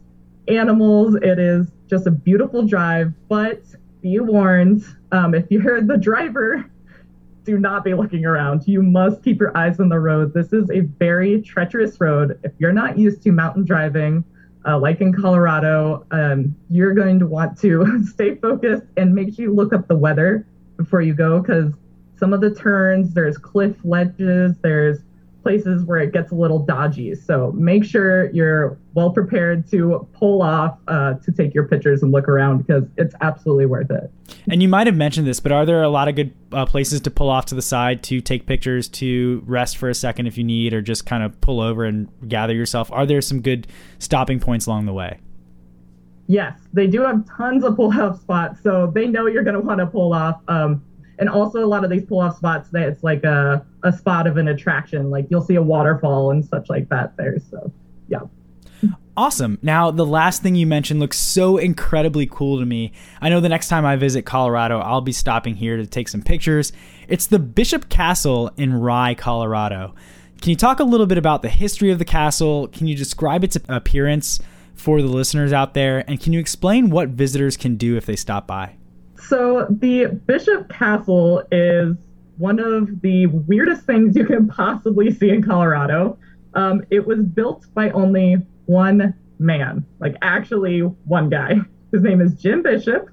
animals. 0.49 1.15
It 1.17 1.39
is 1.39 1.71
just 1.89 2.07
a 2.07 2.11
beautiful 2.11 2.67
drive, 2.67 3.13
but 3.29 3.63
be 4.01 4.19
warned 4.19 4.85
um, 5.13 5.35
if 5.35 5.51
you're 5.51 5.81
the 5.81 5.97
driver 5.97 6.65
do 7.45 7.59
not 7.59 7.85
be 7.85 7.95
looking 7.95 8.25
around. 8.25 8.67
You 8.67 8.83
must 8.83 9.23
keep 9.23 9.41
your 9.41 9.57
eyes 9.57 9.81
on 9.81 9.89
the 9.89 9.99
road. 9.99 10.33
This 10.35 10.53
is 10.53 10.71
a 10.71 10.81
very 10.81 11.43
treacherous 11.43 12.01
road. 12.01 12.39
If 12.45 12.53
you're 12.59 12.73
not 12.73 12.99
used 12.99 13.23
to 13.23 13.33
mountain 13.33 13.65
driving, 13.65 14.25
uh, 14.67 14.79
like 14.79 15.01
in 15.01 15.13
Colorado, 15.13 16.07
um, 16.13 16.55
you're 16.71 16.95
going 16.95 17.19
to 17.19 17.27
want 17.27 17.59
to 17.61 18.05
stay 18.07 18.37
focused 18.37 18.85
and 18.97 19.15
make 19.15 19.35
sure 19.35 19.47
you 19.47 19.55
look 19.55 19.73
up 19.73 19.89
the 19.89 19.97
weather 19.97 20.47
before 20.77 21.03
you 21.03 21.15
go 21.15 21.41
because 21.41 21.75
some 22.17 22.33
of 22.33 22.41
the 22.41 22.55
turns, 22.55 23.13
there's 23.13 23.37
cliff 23.37 23.77
ledges, 23.83 24.57
there's 24.63 25.01
places 25.43 25.85
where 25.85 25.99
it 25.99 26.13
gets 26.13 26.33
a 26.33 26.35
little 26.35 26.59
dodgy. 26.59 27.15
So 27.15 27.53
make 27.53 27.85
sure 27.85 28.31
you're 28.31 28.79
well 28.95 29.11
prepared 29.11 29.69
to 29.71 30.07
pull 30.13 30.43
off 30.43 30.79
uh, 30.89 31.15
to 31.15 31.33
take 31.33 31.55
your 31.55 31.67
pictures 31.67 32.03
and 32.03 32.13
look 32.13 32.29
around 32.29 32.59
because 32.59 32.85
it's 32.97 33.15
absolutely 33.21 33.67
worth 33.67 33.91
it. 33.91 34.11
And 34.51 34.63
you 34.63 34.69
might 34.69 34.87
have 34.87 34.97
mentioned 34.97 35.27
this, 35.27 35.41
but 35.41 35.53
are 35.53 35.67
there 35.67 35.83
a 35.83 35.89
lot 35.89 36.09
of 36.09 36.17
good 36.17 36.35
uh, 36.53 36.67
places 36.67 37.01
to 37.03 37.11
pull 37.11 37.29
off 37.29 37.47
to 37.47 37.55
the 37.55 37.63
side 37.63 38.03
to 38.05 38.21
take 38.21 38.47
pictures, 38.47 38.89
to 38.89 39.43
rest 39.47 39.77
for 39.77 39.89
a 39.89 39.95
second 39.95 40.27
if 40.27 40.39
you 40.39 40.45
need, 40.45 40.73
or 40.73 40.81
just 40.81 41.07
kind 41.07 41.23
of 41.23 41.41
pull 41.41 41.61
over 41.61 41.85
and 41.85 42.09
gather 42.29 42.55
yourself? 42.55 42.91
Are 42.93 43.07
there 43.07 43.21
some 43.21 43.41
good 43.41 43.67
stopping 43.99 44.41
points 44.41 44.67
along 44.67 44.87
the 44.87 44.93
way? 44.93 45.19
Yes, 46.29 46.59
they 46.73 46.87
do 46.87 47.03
have 47.03 47.27
tons 47.37 47.65
of 47.65 47.77
pull 47.77 47.93
off 47.93 48.21
spots. 48.21 48.63
So 48.63 48.91
they 48.95 49.07
know 49.07 49.27
you're 49.27 49.43
going 49.43 49.55
to 49.55 49.61
want 49.61 49.81
to 49.81 49.87
pull 49.87 50.15
off. 50.15 50.41
Um, 50.49 50.83
and 51.23 51.31
also 51.31 51.65
a 51.65 51.67
lot 51.67 51.85
of 51.85 51.91
these 51.91 52.05
pull 52.05 52.21
off 52.21 52.37
spots 52.37 52.69
that 52.71 52.89
it's 52.89 53.05
like 53.05 53.23
a, 53.23 53.65
a 53.85 53.93
spot 53.93 54.27
of 54.27 54.39
an 54.39 54.49
attraction 54.49 55.09
like 55.09 55.25
you'll 55.31 55.41
see 55.41 55.55
a 55.55 55.63
waterfall 55.63 56.33
and 56.33 56.45
such 56.45 56.69
like 56.69 56.89
that 56.89 57.17
there 57.17 57.39
so 57.39 57.73
yeah 58.09 58.21
Awesome. 59.15 59.59
Now, 59.61 59.91
the 59.91 60.07
last 60.07 60.43
thing 60.43 60.55
you 60.55 60.67
mentioned 60.67 60.99
looks 60.99 61.19
so 61.19 61.59
incredibly 61.59 62.27
cool 62.27 62.59
to 62.59 62.65
me. 62.65 62.93
I 63.21 63.29
know 63.29 63.41
the 63.41 63.49
next 63.49 63.69
time 63.69 63.85
I 63.85 63.95
visit 63.95 64.23
Colorado, 64.23 64.79
I'll 64.79 65.03
be 65.03 65.13
stopping 65.13 65.55
here 65.55 65.77
to 65.77 65.87
take 65.87 66.09
some 66.09 66.23
pictures. 66.23 66.73
It's 67.09 67.27
the 67.27 67.39
Bishop 67.39 67.91
Castle 67.91 68.51
in 68.57 68.73
Rye, 68.73 69.15
Colorado. 69.15 69.95
Can 70.41 70.49
you 70.49 70.57
talk 70.57 70.81
a 70.81 70.85
little 70.85 71.07
bit 71.07 71.19
about 71.19 71.43
the 71.43 71.51
history 71.51 71.91
of 71.91 71.99
the 71.99 72.07
castle? 72.07 72.69
Can 72.69 72.87
you 72.87 72.97
describe 72.97 73.45
its 73.45 73.59
appearance 73.69 74.41
for 74.75 75.03
the 75.03 75.09
listeners 75.09 75.53
out 75.53 75.75
there? 75.75 76.09
And 76.09 76.19
can 76.19 76.33
you 76.33 76.41
explain 76.41 76.89
what 76.89 77.11
visitors 77.11 77.59
can 77.59 77.77
do 77.77 77.99
if 77.99 78.07
they 78.07 78.17
stop 78.17 78.47
by? 78.47 78.77
So 79.29 79.67
the 79.71 80.07
Bishop 80.27 80.69
Castle 80.69 81.43
is 81.51 81.97
one 82.39 82.59
of 82.59 83.01
the 83.03 83.27
weirdest 83.27 83.85
things 83.85 84.17
you 84.17 84.25
can 84.25 84.49
possibly 84.49 85.13
see 85.13 85.31
in 85.31 85.43
Colorado. 85.43 86.19
Um, 86.55 86.83
it 86.91 87.07
was 87.07 87.21
built 87.21 87.67
by 87.75 87.91
only 87.91 88.37
one 88.67 89.15
man, 89.39 89.87
like 90.01 90.17
actually 90.23 90.81
one 90.81 91.29
guy. 91.29 91.57
His 91.93 92.03
name 92.03 92.21
is 92.21 92.35
Jim 92.35 92.63
Bishop. 92.63 93.11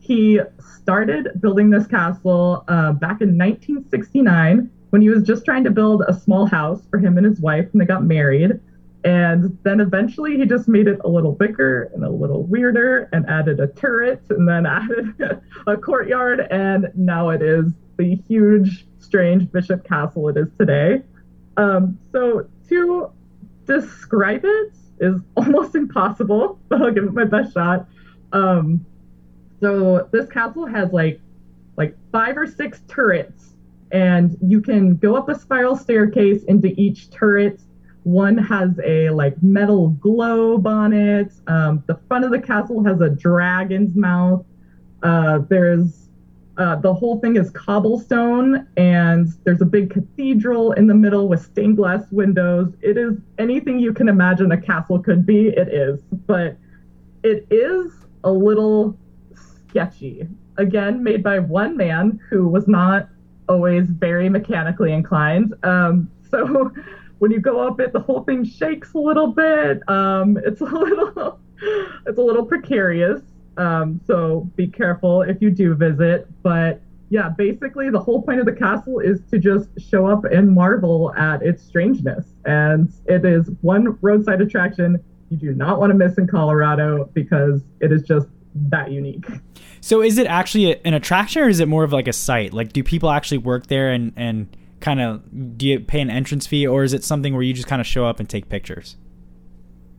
He 0.00 0.40
started 0.60 1.28
building 1.40 1.70
this 1.70 1.86
castle 1.86 2.64
uh, 2.68 2.92
back 2.92 3.20
in 3.20 3.36
1969 3.36 4.70
when 4.90 5.02
he 5.02 5.08
was 5.08 5.22
just 5.22 5.44
trying 5.44 5.64
to 5.64 5.70
build 5.70 6.02
a 6.08 6.14
small 6.14 6.46
house 6.46 6.82
for 6.90 6.98
him 6.98 7.16
and 7.16 7.26
his 7.26 7.40
wife 7.40 7.66
when 7.72 7.78
they 7.78 7.84
got 7.84 8.04
married. 8.04 8.60
And 9.08 9.58
then 9.62 9.80
eventually 9.80 10.36
he 10.36 10.44
just 10.44 10.68
made 10.68 10.86
it 10.86 11.00
a 11.02 11.08
little 11.08 11.32
bigger 11.32 11.90
and 11.94 12.04
a 12.04 12.10
little 12.10 12.42
weirder 12.42 13.08
and 13.14 13.24
added 13.26 13.58
a 13.58 13.68
turret 13.68 14.20
and 14.28 14.46
then 14.46 14.66
added 14.66 15.40
a 15.66 15.78
courtyard. 15.78 16.46
And 16.50 16.88
now 16.94 17.30
it 17.30 17.40
is 17.40 17.72
the 17.96 18.16
huge, 18.28 18.86
strange 18.98 19.50
Bishop 19.50 19.82
Castle 19.88 20.28
it 20.28 20.36
is 20.36 20.48
today. 20.58 21.02
Um, 21.56 21.98
so 22.12 22.50
to 22.68 23.10
describe 23.64 24.44
it 24.44 24.74
is 25.00 25.22
almost 25.38 25.74
impossible, 25.74 26.60
but 26.68 26.82
I'll 26.82 26.92
give 26.92 27.04
it 27.04 27.14
my 27.14 27.24
best 27.24 27.54
shot. 27.54 27.88
Um, 28.34 28.84
so 29.58 30.06
this 30.12 30.28
castle 30.28 30.66
has 30.66 30.92
like 30.92 31.18
like 31.78 31.96
five 32.12 32.36
or 32.36 32.46
six 32.46 32.82
turrets, 32.88 33.54
and 33.90 34.36
you 34.42 34.60
can 34.60 34.96
go 34.96 35.16
up 35.16 35.30
a 35.30 35.38
spiral 35.38 35.76
staircase 35.76 36.44
into 36.44 36.74
each 36.76 37.08
turret 37.08 37.62
one 38.04 38.38
has 38.38 38.78
a 38.84 39.10
like 39.10 39.40
metal 39.42 39.90
globe 39.90 40.66
on 40.66 40.92
it. 40.92 41.32
Um, 41.46 41.82
the 41.86 41.98
front 42.08 42.24
of 42.24 42.30
the 42.30 42.40
castle 42.40 42.82
has 42.84 43.00
a 43.00 43.10
dragon's 43.10 43.94
mouth. 43.94 44.44
Uh, 45.02 45.40
there's 45.48 46.08
uh, 46.58 46.74
the 46.74 46.92
whole 46.92 47.20
thing 47.20 47.36
is 47.36 47.50
cobblestone, 47.50 48.66
and 48.76 49.28
there's 49.44 49.60
a 49.60 49.64
big 49.64 49.90
cathedral 49.90 50.72
in 50.72 50.88
the 50.88 50.94
middle 50.94 51.28
with 51.28 51.40
stained 51.40 51.76
glass 51.76 52.04
windows. 52.10 52.72
It 52.80 52.96
is 52.96 53.16
anything 53.38 53.78
you 53.78 53.92
can 53.92 54.08
imagine 54.08 54.50
a 54.50 54.60
castle 54.60 54.98
could 54.98 55.24
be. 55.24 55.48
It 55.48 55.68
is, 55.68 56.00
but 56.26 56.56
it 57.22 57.46
is 57.50 57.92
a 58.24 58.32
little 58.32 58.98
sketchy. 59.68 60.26
Again, 60.56 61.04
made 61.04 61.22
by 61.22 61.38
one 61.38 61.76
man 61.76 62.18
who 62.28 62.48
was 62.48 62.66
not 62.66 63.08
always 63.48 63.88
very 63.88 64.28
mechanically 64.28 64.92
inclined. 64.92 65.54
Um, 65.62 66.10
so 66.30 66.72
when 67.18 67.30
you 67.30 67.40
go 67.40 67.66
up 67.66 67.80
it, 67.80 67.92
the 67.92 68.00
whole 68.00 68.22
thing 68.24 68.44
shakes 68.44 68.94
a 68.94 68.98
little 68.98 69.28
bit. 69.28 69.86
Um, 69.88 70.38
it's 70.44 70.60
a 70.60 70.64
little, 70.64 71.40
it's 72.06 72.18
a 72.18 72.22
little 72.22 72.44
precarious. 72.44 73.20
Um, 73.56 74.00
so 74.06 74.50
be 74.56 74.68
careful 74.68 75.22
if 75.22 75.42
you 75.42 75.50
do 75.50 75.74
visit. 75.74 76.28
But 76.42 76.80
yeah, 77.10 77.30
basically 77.30 77.90
the 77.90 78.00
whole 78.00 78.22
point 78.22 78.40
of 78.40 78.46
the 78.46 78.52
castle 78.52 79.00
is 79.00 79.20
to 79.30 79.38
just 79.38 79.68
show 79.80 80.06
up 80.06 80.24
and 80.24 80.50
marvel 80.50 81.14
at 81.14 81.42
its 81.42 81.62
strangeness. 81.62 82.26
And 82.44 82.92
it 83.06 83.24
is 83.24 83.50
one 83.62 83.98
roadside 84.00 84.40
attraction 84.40 85.02
you 85.30 85.36
do 85.36 85.54
not 85.54 85.78
want 85.78 85.90
to 85.90 85.94
miss 85.94 86.16
in 86.18 86.26
Colorado 86.26 87.10
because 87.12 87.62
it 87.80 87.92
is 87.92 88.02
just 88.02 88.28
that 88.54 88.90
unique. 88.90 89.26
So 89.80 90.02
is 90.02 90.18
it 90.18 90.26
actually 90.26 90.84
an 90.84 90.94
attraction 90.94 91.42
or 91.42 91.48
is 91.48 91.60
it 91.60 91.68
more 91.68 91.84
of 91.84 91.92
like 91.92 92.08
a 92.08 92.12
site? 92.12 92.52
Like 92.52 92.72
do 92.72 92.82
people 92.82 93.10
actually 93.10 93.38
work 93.38 93.66
there 93.66 93.90
and 93.90 94.12
and 94.16 94.48
kind 94.80 95.00
of 95.00 95.58
do 95.58 95.66
you 95.66 95.80
pay 95.80 96.00
an 96.00 96.10
entrance 96.10 96.46
fee 96.46 96.66
or 96.66 96.84
is 96.84 96.92
it 96.92 97.04
something 97.04 97.34
where 97.34 97.42
you 97.42 97.52
just 97.52 97.68
kind 97.68 97.80
of 97.80 97.86
show 97.86 98.06
up 98.06 98.20
and 98.20 98.28
take 98.28 98.48
pictures? 98.48 98.96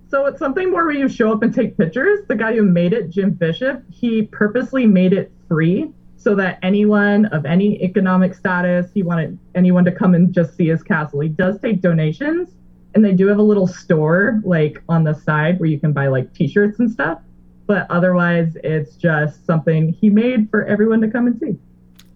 So 0.10 0.26
it's 0.26 0.40
something 0.40 0.72
more 0.72 0.86
where 0.86 0.96
you 0.96 1.08
show 1.08 1.32
up 1.32 1.44
and 1.44 1.54
take 1.54 1.78
pictures. 1.78 2.20
The 2.28 2.36
guy 2.36 2.56
who 2.56 2.64
made 2.64 2.94
it, 2.94 3.10
Jim 3.10 3.32
Bishop, 3.32 3.84
he 3.92 4.24
purposely 4.24 4.88
made 4.88 5.14
it 5.14 5.32
free 5.48 5.92
so 6.18 6.36
that 6.36 6.58
anyone 6.64 7.26
of 7.28 7.46
any 7.46 7.82
economic 7.84 8.34
status, 8.34 8.92
he 8.94 9.04
wanted 9.04 9.38
anyone 9.56 9.86
to 9.86 9.92
come 9.92 10.16
and 10.16 10.34
just 10.34 10.56
see 10.56 10.68
his 10.68 10.82
castle. 10.82 11.20
He 11.20 11.30
does 11.30 11.60
take 11.60 11.82
donations 11.82 12.50
and 12.96 13.06
they 13.06 13.14
do 13.14 13.28
have 13.28 13.38
a 13.38 13.44
little 13.44 13.68
store 13.68 14.42
like 14.44 14.82
on 14.90 15.04
the 15.04 15.14
side 15.14 15.60
where 15.60 15.70
you 15.70 15.80
can 15.80 15.94
buy 15.94 16.08
like 16.08 16.34
t-shirts 16.34 16.80
and 16.80 16.90
stuff. 16.90 17.20
But 17.68 17.86
otherwise 17.92 18.58
it's 18.64 18.96
just 18.96 19.46
something 19.46 19.94
he 19.94 20.10
made 20.10 20.50
for 20.50 20.66
everyone 20.66 21.02
to 21.02 21.08
come 21.08 21.28
and 21.28 21.40
see. 21.40 21.58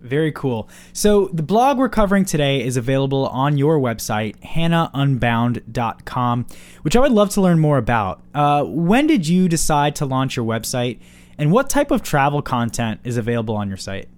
Very 0.03 0.33
cool. 0.33 0.67
So, 0.91 1.29
the 1.31 1.41
blog 1.41 1.77
we're 1.77 1.87
covering 1.87 2.25
today 2.25 2.61
is 2.61 2.75
available 2.75 3.25
on 3.27 3.57
your 3.57 3.79
website, 3.79 4.35
hannahunbound.com, 4.41 6.45
which 6.81 6.97
I 6.97 6.99
would 6.99 7.13
love 7.13 7.29
to 7.31 7.41
learn 7.41 7.59
more 7.59 7.77
about. 7.77 8.21
Uh, 8.35 8.65
when 8.65 9.07
did 9.07 9.29
you 9.29 9.47
decide 9.47 9.95
to 9.95 10.05
launch 10.05 10.35
your 10.35 10.45
website, 10.45 10.99
and 11.37 11.53
what 11.53 11.69
type 11.69 11.89
of 11.89 12.03
travel 12.03 12.41
content 12.41 12.99
is 13.05 13.15
available 13.15 13.55
on 13.55 13.69
your 13.69 13.77
site? 13.77 14.09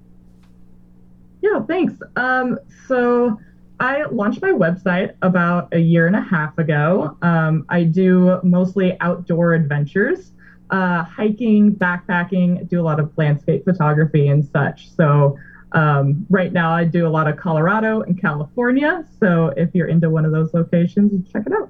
Yeah, 1.44 1.62
thanks. 1.68 1.94
Um, 2.16 2.58
so, 2.88 3.40
I 3.80 4.06
launched 4.06 4.42
my 4.42 4.54
website 4.54 5.14
about 5.22 5.72
a 5.72 5.80
year 5.80 6.08
and 6.08 6.16
a 6.16 6.22
half 6.22 6.58
ago. 6.58 7.16
Um, 7.22 7.64
I 7.70 7.84
do 7.84 8.40
mostly 8.42 8.98
outdoor 9.02 9.54
adventures, 9.54 10.32
uh, 10.72 11.04
hiking, 11.04 11.76
backpacking, 11.76 12.68
do 12.70 12.82
a 12.82 12.84
lot 12.84 13.00
of 13.00 13.16
landscape 13.18 13.66
photography 13.66 14.30
and 14.30 14.44
such. 14.44 14.90
So, 14.90 15.38
um, 15.76 16.26
right 16.30 16.54
now, 16.54 16.72
I 16.72 16.86
do 16.86 17.06
a 17.06 17.10
lot 17.10 17.28
of 17.28 17.36
Colorado 17.36 18.02
and 18.02 18.20
California. 18.20 19.06
So 19.20 19.54
if 19.58 19.76
you're 19.76 19.90
into 19.90 20.10
one 20.10 20.24
of 20.24 20.32
those 20.32 20.54
locations, 20.54 21.30
check 21.32 21.44
it 21.46 21.52
out. 21.54 21.70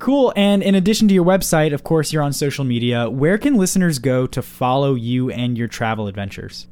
Cool. 0.00 0.32
And 0.34 0.62
in 0.62 0.74
addition 0.74 1.06
to 1.08 1.14
your 1.14 1.24
website, 1.24 1.72
of 1.72 1.84
course, 1.84 2.12
you're 2.12 2.22
on 2.22 2.32
social 2.32 2.64
media. 2.64 3.08
Where 3.08 3.38
can 3.38 3.54
listeners 3.56 4.00
go 4.00 4.26
to 4.26 4.42
follow 4.42 4.94
you 4.94 5.30
and 5.30 5.56
your 5.56 5.68
travel 5.68 6.08
adventures? 6.08 6.66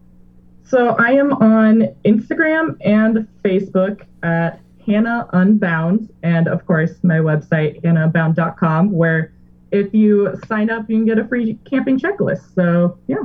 So 0.65 0.97
I 0.99 1.13
am 1.13 1.33
on 1.35 1.95
Instagram 2.05 2.77
and 2.81 3.29
Facebook 3.45 4.05
at 4.23 4.61
Hannah 4.85 5.29
Unbound, 5.33 6.13
and 6.23 6.49
of 6.49 6.67
course 6.67 6.93
my 7.03 7.19
website 7.19 7.81
hannahunbound.com, 7.83 8.91
where 8.91 9.33
if 9.71 9.95
you 9.95 10.35
sign 10.47 10.69
up, 10.69 10.91
you 10.91 10.97
can 10.97 11.07
get 11.07 11.19
a 11.19 11.29
free 11.29 11.59
camping 11.65 11.99
checklist. 11.99 12.55
So 12.55 12.99
yeah. 13.07 13.23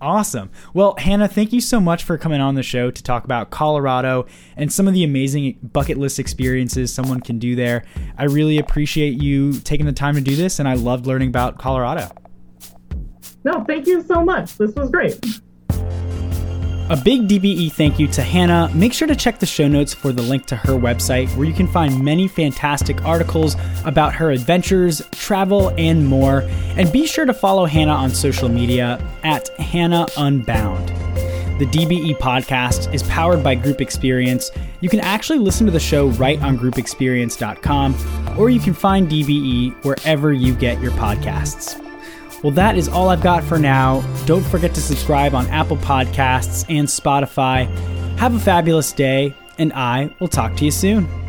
Awesome. 0.00 0.50
Well, 0.74 0.94
Hannah, 0.98 1.28
thank 1.28 1.52
you 1.52 1.60
so 1.60 1.80
much 1.80 2.04
for 2.04 2.18
coming 2.18 2.40
on 2.40 2.54
the 2.54 2.62
show 2.62 2.90
to 2.90 3.02
talk 3.02 3.24
about 3.24 3.50
Colorado 3.50 4.26
and 4.56 4.70
some 4.70 4.86
of 4.86 4.94
the 4.94 5.04
amazing 5.04 5.58
bucket 5.62 5.96
list 5.96 6.18
experiences 6.18 6.92
someone 6.92 7.20
can 7.20 7.38
do 7.38 7.56
there. 7.56 7.84
I 8.18 8.24
really 8.24 8.58
appreciate 8.58 9.22
you 9.22 9.58
taking 9.60 9.86
the 9.86 9.92
time 9.92 10.14
to 10.16 10.20
do 10.20 10.36
this, 10.36 10.58
and 10.58 10.68
I 10.68 10.74
loved 10.74 11.06
learning 11.06 11.28
about 11.28 11.58
Colorado. 11.58 12.10
No, 13.44 13.64
thank 13.64 13.86
you 13.86 14.02
so 14.02 14.24
much. 14.24 14.56
This 14.58 14.74
was 14.74 14.90
great. 14.90 15.24
A 16.88 16.96
big 16.96 17.26
DBE 17.26 17.72
thank 17.72 17.98
you 17.98 18.06
to 18.08 18.22
Hannah. 18.22 18.70
Make 18.72 18.92
sure 18.92 19.08
to 19.08 19.16
check 19.16 19.40
the 19.40 19.46
show 19.46 19.66
notes 19.66 19.92
for 19.92 20.12
the 20.12 20.22
link 20.22 20.46
to 20.46 20.56
her 20.56 20.74
website, 20.74 21.28
where 21.36 21.44
you 21.44 21.52
can 21.52 21.66
find 21.66 22.00
many 22.00 22.28
fantastic 22.28 23.04
articles 23.04 23.56
about 23.84 24.14
her 24.14 24.30
adventures, 24.30 25.02
travel, 25.10 25.70
and 25.78 26.06
more. 26.06 26.42
And 26.76 26.92
be 26.92 27.08
sure 27.08 27.26
to 27.26 27.34
follow 27.34 27.64
Hannah 27.64 27.90
on 27.90 28.10
social 28.10 28.48
media 28.48 29.04
at 29.24 29.48
Hannah 29.58 30.06
Unbound. 30.16 30.90
The 31.58 31.66
DBE 31.66 32.18
podcast 32.18 32.94
is 32.94 33.02
powered 33.04 33.42
by 33.42 33.56
Group 33.56 33.80
Experience. 33.80 34.52
You 34.80 34.88
can 34.88 35.00
actually 35.00 35.40
listen 35.40 35.66
to 35.66 35.72
the 35.72 35.80
show 35.80 36.08
right 36.10 36.40
on 36.40 36.56
groupexperience.com, 36.56 38.38
or 38.38 38.48
you 38.48 38.60
can 38.60 38.74
find 38.74 39.08
DBE 39.10 39.84
wherever 39.84 40.32
you 40.32 40.54
get 40.54 40.80
your 40.80 40.92
podcasts. 40.92 41.82
Well, 42.46 42.54
that 42.54 42.78
is 42.78 42.88
all 42.88 43.08
I've 43.08 43.24
got 43.24 43.42
for 43.42 43.58
now. 43.58 44.02
Don't 44.24 44.44
forget 44.44 44.72
to 44.74 44.80
subscribe 44.80 45.34
on 45.34 45.48
Apple 45.48 45.78
Podcasts 45.78 46.64
and 46.68 46.86
Spotify. 46.86 47.66
Have 48.18 48.36
a 48.36 48.38
fabulous 48.38 48.92
day, 48.92 49.34
and 49.58 49.72
I 49.72 50.14
will 50.20 50.28
talk 50.28 50.54
to 50.58 50.64
you 50.64 50.70
soon. 50.70 51.25